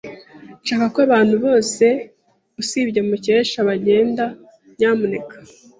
[0.59, 1.85] Ndashaka ko abantu bose
[2.61, 4.23] usibye Mukesha bagenda,
[4.77, 5.35] nyamuneka.